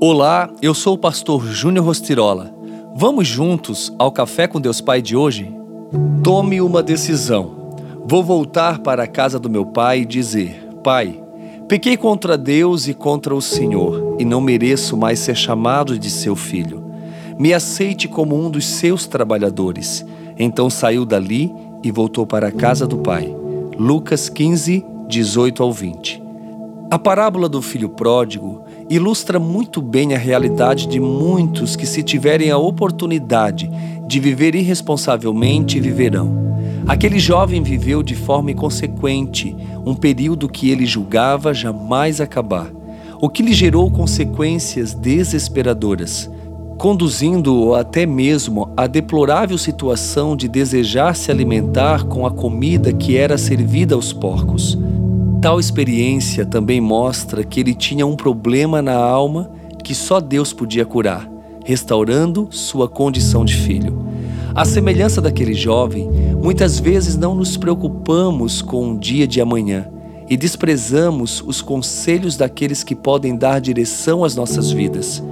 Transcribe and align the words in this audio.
Olá, 0.00 0.50
eu 0.60 0.74
sou 0.74 0.94
o 0.94 0.98
pastor 0.98 1.46
Júnior 1.46 1.86
Rostirola. 1.86 2.52
Vamos 2.96 3.28
juntos 3.28 3.92
ao 3.96 4.10
Café 4.10 4.46
com 4.48 4.60
Deus 4.60 4.80
Pai 4.80 5.00
de 5.00 5.16
hoje? 5.16 5.54
Tome 6.22 6.60
uma 6.60 6.82
decisão. 6.82 7.76
Vou 8.04 8.22
voltar 8.22 8.80
para 8.80 9.04
a 9.04 9.06
casa 9.06 9.38
do 9.38 9.48
meu 9.48 9.64
pai 9.64 10.00
e 10.00 10.04
dizer: 10.04 10.68
Pai, 10.82 11.22
pequei 11.68 11.96
contra 11.96 12.36
Deus 12.36 12.88
e 12.88 12.92
contra 12.92 13.34
o 13.34 13.40
Senhor, 13.40 14.16
e 14.18 14.24
não 14.24 14.40
mereço 14.40 14.96
mais 14.96 15.20
ser 15.20 15.36
chamado 15.36 15.96
de 15.98 16.10
seu 16.10 16.34
filho. 16.34 16.84
Me 17.38 17.54
aceite 17.54 18.08
como 18.08 18.36
um 18.36 18.50
dos 18.50 18.66
seus 18.66 19.06
trabalhadores. 19.06 20.04
Então 20.36 20.68
saiu 20.68 21.06
dali 21.06 21.54
e 21.82 21.90
voltou 21.90 22.26
para 22.26 22.48
a 22.48 22.52
casa 22.52 22.86
do 22.86 22.98
pai. 22.98 23.34
Lucas 23.78 24.28
15, 24.28 24.84
18 25.08 25.62
ao 25.62 25.72
20. 25.72 26.22
A 26.90 26.98
parábola 26.98 27.48
do 27.48 27.62
filho 27.62 27.88
pródigo 27.88 28.63
ilustra 28.88 29.38
muito 29.38 29.80
bem 29.80 30.14
a 30.14 30.18
realidade 30.18 30.86
de 30.86 31.00
muitos 31.00 31.76
que, 31.76 31.86
se 31.86 32.02
tiverem 32.02 32.50
a 32.50 32.58
oportunidade 32.58 33.70
de 34.06 34.20
viver 34.20 34.54
irresponsavelmente, 34.54 35.80
viverão. 35.80 36.54
Aquele 36.86 37.18
jovem 37.18 37.62
viveu 37.62 38.02
de 38.02 38.14
forma 38.14 38.50
inconsequente 38.50 39.56
um 39.86 39.94
período 39.94 40.48
que 40.48 40.70
ele 40.70 40.84
julgava 40.84 41.54
jamais 41.54 42.20
acabar, 42.20 42.70
o 43.20 43.28
que 43.28 43.42
lhe 43.42 43.54
gerou 43.54 43.90
consequências 43.90 44.92
desesperadoras, 44.92 46.30
conduzindo-o 46.76 47.74
até 47.74 48.04
mesmo 48.04 48.70
à 48.76 48.86
deplorável 48.86 49.56
situação 49.56 50.36
de 50.36 50.46
desejar 50.46 51.16
se 51.16 51.30
alimentar 51.30 52.04
com 52.04 52.26
a 52.26 52.30
comida 52.30 52.92
que 52.92 53.16
era 53.16 53.38
servida 53.38 53.94
aos 53.94 54.12
porcos. 54.12 54.78
Tal 55.44 55.60
experiência 55.60 56.46
também 56.46 56.80
mostra 56.80 57.44
que 57.44 57.60
ele 57.60 57.74
tinha 57.74 58.06
um 58.06 58.16
problema 58.16 58.80
na 58.80 58.94
alma 58.94 59.50
que 59.82 59.94
só 59.94 60.18
Deus 60.18 60.54
podia 60.54 60.86
curar, 60.86 61.30
restaurando 61.66 62.48
sua 62.50 62.88
condição 62.88 63.44
de 63.44 63.54
filho. 63.54 64.06
À 64.54 64.64
semelhança 64.64 65.20
daquele 65.20 65.52
jovem, 65.52 66.08
muitas 66.42 66.80
vezes 66.80 67.14
não 67.14 67.34
nos 67.34 67.58
preocupamos 67.58 68.62
com 68.62 68.92
o 68.92 68.98
dia 68.98 69.26
de 69.26 69.38
amanhã 69.38 69.86
e 70.30 70.34
desprezamos 70.34 71.44
os 71.46 71.60
conselhos 71.60 72.38
daqueles 72.38 72.82
que 72.82 72.94
podem 72.94 73.36
dar 73.36 73.60
direção 73.60 74.24
às 74.24 74.34
nossas 74.34 74.70
vidas. 74.70 75.22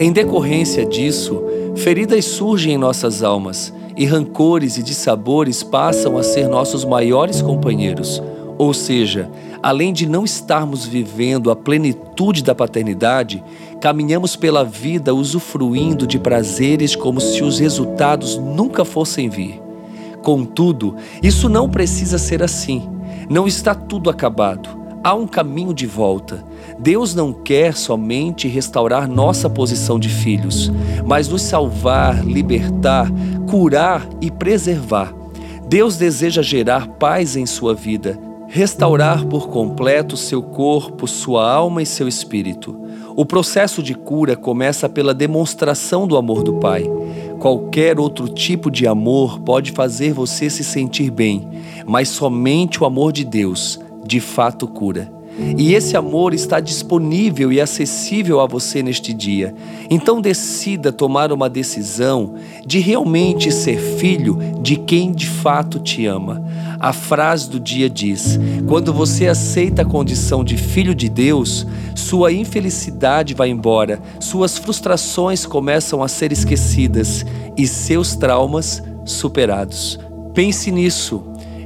Em 0.00 0.10
decorrência 0.10 0.86
disso, 0.86 1.42
feridas 1.76 2.24
surgem 2.24 2.72
em 2.72 2.78
nossas 2.78 3.22
almas 3.22 3.70
e 3.98 4.06
rancores 4.06 4.78
e 4.78 4.82
dissabores 4.82 5.62
passam 5.62 6.16
a 6.16 6.22
ser 6.22 6.48
nossos 6.48 6.86
maiores 6.86 7.42
companheiros 7.42 8.22
ou 8.58 8.74
seja, 8.74 9.30
além 9.62 9.92
de 9.92 10.04
não 10.04 10.24
estarmos 10.24 10.84
vivendo 10.84 11.48
a 11.48 11.54
plenitude 11.54 12.42
da 12.42 12.56
paternidade, 12.56 13.42
caminhamos 13.80 14.34
pela 14.34 14.64
vida 14.64 15.14
usufruindo 15.14 16.08
de 16.08 16.18
prazeres 16.18 16.96
como 16.96 17.20
se 17.20 17.44
os 17.44 17.60
resultados 17.60 18.36
nunca 18.36 18.84
fossem 18.84 19.28
vir. 19.28 19.62
Contudo, 20.22 20.96
isso 21.22 21.48
não 21.48 21.68
precisa 21.68 22.18
ser 22.18 22.42
assim. 22.42 22.90
Não 23.30 23.46
está 23.46 23.76
tudo 23.76 24.10
acabado. 24.10 24.76
Há 25.04 25.14
um 25.14 25.28
caminho 25.28 25.72
de 25.72 25.86
volta. 25.86 26.44
Deus 26.80 27.14
não 27.14 27.32
quer 27.32 27.76
somente 27.76 28.48
restaurar 28.48 29.08
nossa 29.08 29.48
posição 29.48 30.00
de 30.00 30.08
filhos, 30.08 30.72
mas 31.06 31.28
nos 31.28 31.42
salvar, 31.42 32.26
libertar, 32.26 33.08
curar 33.48 34.08
e 34.20 34.28
preservar. 34.32 35.14
Deus 35.68 35.96
deseja 35.96 36.42
gerar 36.42 36.88
paz 36.88 37.36
em 37.36 37.46
sua 37.46 37.74
vida 37.74 38.27
restaurar 38.48 39.26
por 39.26 39.48
completo 39.48 40.16
seu 40.16 40.42
corpo, 40.42 41.06
sua 41.06 41.48
alma 41.52 41.82
e 41.82 41.86
seu 41.86 42.08
espírito. 42.08 42.80
O 43.14 43.24
processo 43.24 43.82
de 43.82 43.94
cura 43.94 44.36
começa 44.36 44.88
pela 44.88 45.12
demonstração 45.12 46.06
do 46.06 46.16
amor 46.16 46.42
do 46.42 46.54
Pai. 46.54 46.84
Qualquer 47.38 48.00
outro 48.00 48.28
tipo 48.28 48.70
de 48.70 48.86
amor 48.86 49.40
pode 49.40 49.72
fazer 49.72 50.12
você 50.12 50.48
se 50.48 50.64
sentir 50.64 51.10
bem, 51.10 51.46
mas 51.86 52.08
somente 52.08 52.82
o 52.82 52.86
amor 52.86 53.12
de 53.12 53.24
Deus 53.24 53.78
de 54.04 54.18
fato 54.18 54.66
cura. 54.66 55.17
E 55.56 55.74
esse 55.74 55.96
amor 55.96 56.34
está 56.34 56.58
disponível 56.58 57.52
e 57.52 57.60
acessível 57.60 58.40
a 58.40 58.46
você 58.46 58.82
neste 58.82 59.12
dia. 59.12 59.54
Então 59.88 60.20
decida 60.20 60.92
tomar 60.92 61.32
uma 61.32 61.48
decisão 61.48 62.34
de 62.66 62.78
realmente 62.80 63.52
ser 63.52 63.78
filho 63.78 64.38
de 64.60 64.76
quem 64.76 65.12
de 65.12 65.26
fato 65.28 65.78
te 65.78 66.06
ama. 66.06 66.44
A 66.80 66.92
frase 66.92 67.48
do 67.48 67.60
dia 67.60 67.88
diz: 67.88 68.38
quando 68.66 68.92
você 68.92 69.28
aceita 69.28 69.82
a 69.82 69.84
condição 69.84 70.44
de 70.44 70.56
filho 70.56 70.94
de 70.94 71.08
Deus, 71.08 71.66
sua 71.94 72.32
infelicidade 72.32 73.34
vai 73.34 73.48
embora, 73.48 74.00
suas 74.20 74.58
frustrações 74.58 75.46
começam 75.46 76.02
a 76.02 76.08
ser 76.08 76.32
esquecidas 76.32 77.24
e 77.56 77.66
seus 77.66 78.16
traumas 78.16 78.82
superados. 79.04 79.98
Pense 80.34 80.70
nisso 80.70 81.24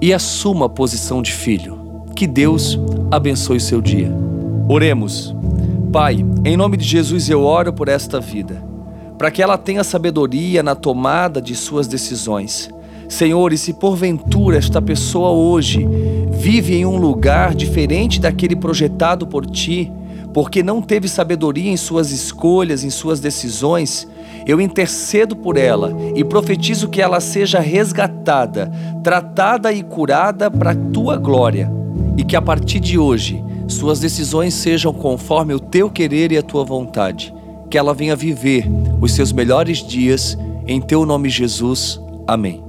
e 0.00 0.12
assuma 0.12 0.66
a 0.66 0.70
posição 0.70 1.22
de 1.22 1.32
filho. 1.32 1.83
Que 2.14 2.28
Deus 2.28 2.78
abençoe 3.10 3.58
seu 3.58 3.80
dia. 3.80 4.08
Oremos. 4.68 5.34
Pai, 5.92 6.24
em 6.44 6.56
nome 6.56 6.76
de 6.76 6.84
Jesus 6.84 7.28
eu 7.28 7.42
oro 7.42 7.72
por 7.72 7.88
esta 7.88 8.20
vida, 8.20 8.62
para 9.18 9.32
que 9.32 9.42
ela 9.42 9.58
tenha 9.58 9.82
sabedoria 9.82 10.62
na 10.62 10.76
tomada 10.76 11.42
de 11.42 11.56
suas 11.56 11.88
decisões. 11.88 12.70
Senhor, 13.08 13.52
e 13.52 13.58
se 13.58 13.74
porventura 13.74 14.58
esta 14.58 14.80
pessoa 14.80 15.30
hoje 15.30 15.88
vive 16.30 16.76
em 16.76 16.86
um 16.86 16.96
lugar 16.96 17.52
diferente 17.52 18.20
daquele 18.20 18.54
projetado 18.54 19.26
por 19.26 19.44
ti, 19.44 19.92
porque 20.32 20.62
não 20.62 20.80
teve 20.80 21.08
sabedoria 21.08 21.70
em 21.70 21.76
suas 21.76 22.12
escolhas, 22.12 22.84
em 22.84 22.90
suas 22.90 23.18
decisões, 23.18 24.06
eu 24.46 24.60
intercedo 24.60 25.34
por 25.34 25.56
ela 25.56 25.92
e 26.14 26.22
profetizo 26.22 26.88
que 26.88 27.02
ela 27.02 27.18
seja 27.18 27.58
resgatada, 27.58 28.70
tratada 29.02 29.72
e 29.72 29.82
curada 29.82 30.48
para 30.48 30.70
a 30.70 30.76
tua 30.76 31.16
glória 31.16 31.83
e 32.16 32.24
que 32.24 32.36
a 32.36 32.42
partir 32.42 32.80
de 32.80 32.98
hoje 32.98 33.42
suas 33.68 34.00
decisões 34.00 34.54
sejam 34.54 34.92
conforme 34.92 35.54
o 35.54 35.60
teu 35.60 35.90
querer 35.90 36.32
e 36.32 36.38
a 36.38 36.42
tua 36.42 36.64
vontade. 36.64 37.34
Que 37.70 37.78
ela 37.78 37.94
venha 37.94 38.14
viver 38.14 38.66
os 39.00 39.12
seus 39.12 39.32
melhores 39.32 39.78
dias 39.78 40.38
em 40.66 40.80
teu 40.80 41.04
nome, 41.04 41.28
Jesus. 41.28 42.00
Amém. 42.26 42.63